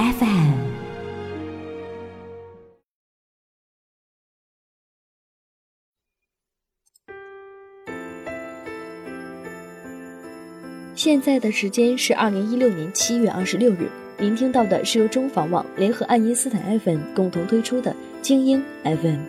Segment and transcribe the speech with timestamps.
[0.00, 0.22] FM》。
[10.94, 13.90] 现在的时间是二零一六年七月二十六日。
[14.18, 19.20] 您听到的是由中房网联合爱因斯坦 FM 共同推出的精英 FM，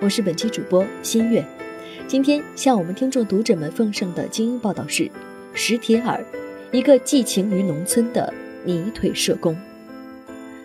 [0.00, 1.44] 我是本期主播新月。
[2.06, 5.10] 今天向我们听众读者们奉上的精英报道是：
[5.54, 6.24] 石铁尔，
[6.70, 8.32] 一个寄情于农村的
[8.64, 9.56] 泥腿社工。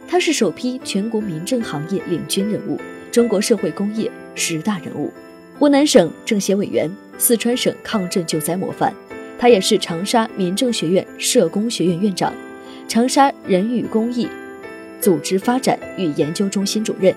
[0.08, 2.80] 他是首批全国民政行业领军人物，
[3.12, 5.12] 中国社会工业十大人物，
[5.58, 8.94] 湖南省政协委员，四川省抗震救灾模范。
[9.38, 12.34] 他也是长沙民政学院社工学院院长，
[12.88, 14.28] 长沙人与公益
[15.02, 17.14] 组织发展与研究中心主任。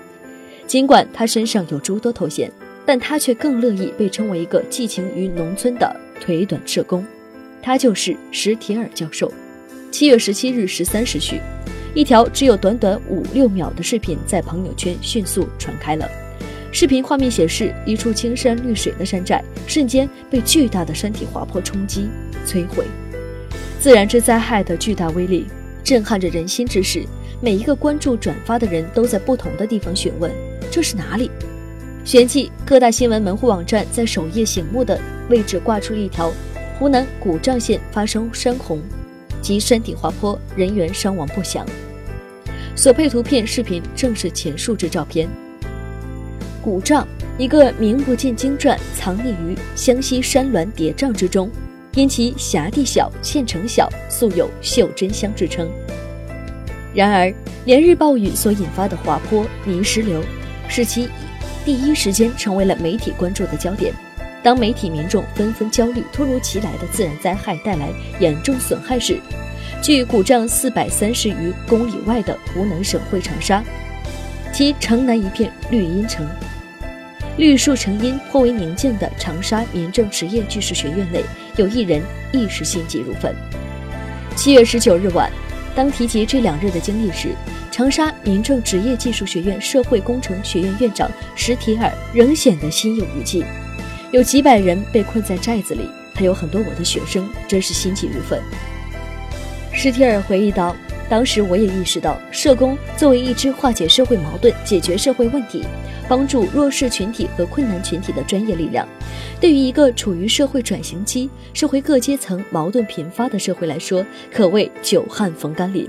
[0.67, 2.51] 尽管他身上有诸多头衔，
[2.85, 7.05] 但他却更乐意被称为一个寄情于农村的腿短社工。
[7.61, 9.31] 他就是石铁尔教授。
[9.89, 11.39] 七月十七日十三时许，
[11.93, 16.07] 一条只有短短五六秒的视频在朋友圈迅速传开了。
[16.71, 22.07] 视频画面显示，一处青山绿水的山寨瞬间被巨大的山体滑坡冲击
[22.45, 22.85] 摧毁。
[23.79, 25.47] 自然之灾害的巨大威力
[25.83, 27.03] 震撼着人心之时，
[27.41, 30.31] 每一个关注转发的人都在不同的地方询问：
[30.69, 31.31] 这是哪里？
[32.05, 36.31] 旋即，各大新闻门户网站在首页醒目的位置挂出一条：
[36.77, 38.79] 湖南古丈县发生山洪
[39.41, 41.65] 及山体滑坡，人员伤亡不详。
[42.75, 45.27] 所配图片、视频正是前述之照片。
[46.61, 51.49] 古丈，一个名不见经传、藏匿于湘西山峦叠嶂之中，
[51.93, 55.69] 因其辖地小、县城小，素有“袖珍乡”之称。
[56.93, 57.33] 然而，
[57.65, 60.21] 连日暴雨所引发的滑坡泥石流，
[60.67, 61.07] 使其
[61.63, 63.93] 第一时间成为了媒体关注的焦点。
[64.41, 67.89] 当媒体民众纷纷焦虑突如其来的自然灾害带来
[68.19, 69.19] 严重损害时，
[69.81, 73.63] 距古丈四百三十余公里外的湖南省会长沙，
[74.53, 76.27] 其城南一片绿荫城。
[77.37, 81.23] 绿树成荫、颇为宁静的长沙民政职业技术学院内，
[81.55, 82.01] 有一人
[82.33, 83.33] 一时心急如焚。
[84.35, 85.31] 七月十九日晚，
[85.75, 87.29] 当提及这两日的经历时，
[87.71, 93.43] 长沙民政职业技术学院社会工程学院院长石铁尔仍显得心有余悸。
[94.11, 95.81] 有几百人被困在寨子里，
[96.15, 98.41] 还有很多我的学生，真是心急如焚。
[99.71, 100.75] 施提尔回忆道
[101.07, 105.63] ：“当时我也意识到，社工作为一支化解社会矛盾、解决社会问题。”
[106.09, 108.87] 帮助弱势群体和困难群体的专业力量，
[109.39, 114.03] 对于一个处于社会转型期、社会各阶层矛盾频发的社会来说，
[114.33, 115.87] 可谓久旱逢甘霖，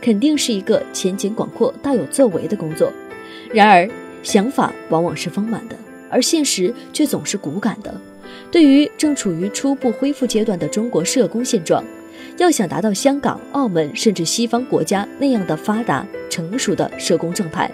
[0.00, 2.92] 肯定是一个前景广阔、大有作为的工作。
[3.54, 3.88] 然而，
[4.24, 5.76] 想法往往是丰满的，
[6.10, 7.94] 而现实却总是骨感的。
[8.50, 11.84] 对于正处于初步恢复阶段的中国社工现状，
[12.36, 17.70] 要想达到香港、澳门甚至西方国家那样的发达成熟的社工正派，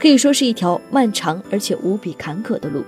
[0.00, 2.84] 可以说是一条漫长而且无比坎坷的路。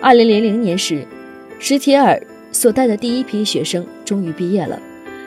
[0.00, 1.04] 二零零零年时，
[1.58, 2.20] 石铁尔
[2.52, 4.80] 所带的第一批学生终于毕业了，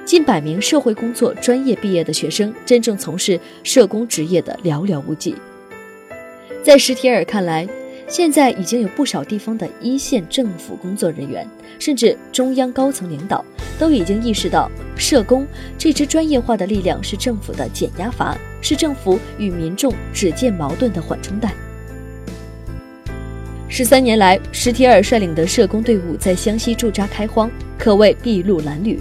[0.06, 5.36] 近百名社会工作专业毕业的学生，真正从事社工职业的寥寥无几。
[6.64, 7.68] 在石铁尔看来，
[8.12, 11.48] 现在已经有不少地方的一线政府工作人员，
[11.80, 13.44] 甚至中央高层领导，
[13.80, 21.54] 都已经意识到，社工这支专业化的力量是政府的减压阀，是政府与民众止见矛盾的缓冲带。
[23.70, 29.00] 十三年来，史铁尔率领的社工队伍在湘西驻扎开荒，可谓筚路蓝缕。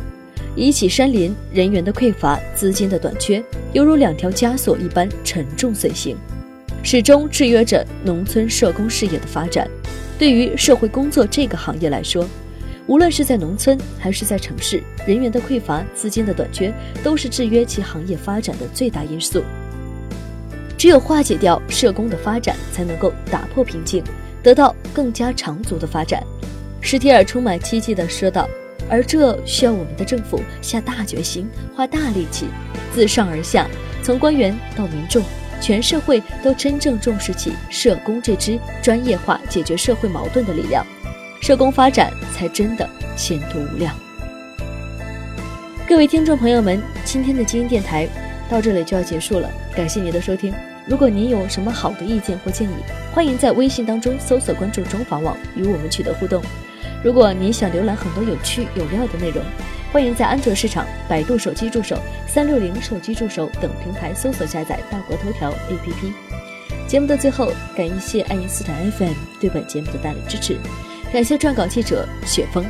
[0.54, 3.42] 一起山林，人员的匮乏，资金的短缺，
[3.72, 6.16] 犹如两条枷锁一般沉重随行。
[6.82, 9.68] 始终制约着农村社工事业的发展。
[10.18, 12.26] 对于社会工作这个行业来说，
[12.86, 16.72] 无论是在农村还是在城市，人员的匮乏、资金的短缺，
[17.02, 19.42] 都是制约其行业发展的最大因素。
[20.76, 24.02] 只有化解掉社工的发展，才能够打破瓶颈，
[24.42, 26.22] 得到更加长足的发展。
[26.80, 28.48] 史铁尔充满期冀地说道
[28.88, 31.46] ：“而这需要我们的政府下大决心，
[31.76, 32.46] 花大力气，
[32.94, 33.68] 自上而下，
[34.02, 35.22] 从官员到民众。”
[35.60, 40.84] 全社会都真正重视起社工这支专业化解决社会矛盾的力量，
[41.40, 43.94] 社工发展才真的前途无量。
[45.86, 48.08] 各位听众朋友们，今天的精英电台
[48.48, 50.54] 到这里就要结束了，感谢您的收听。
[50.86, 52.72] 如果您有什么好的意见或建议，
[53.12, 56.42] 欢迎在微信当中搜索关注中法网，与我们取得互动。
[57.04, 59.42] 如果您想浏览很多有趣有料的内容，
[59.92, 61.98] 欢迎在安卓市场、百度手机助手、
[62.28, 66.12] 三六零手机助手等平台搜索下载大国头条 APP。
[66.86, 70.56] 节目的最后，感谢爱因斯坦 FM 对本节目的大力支持，
[71.12, 72.64] 感谢撰稿记者雪峰。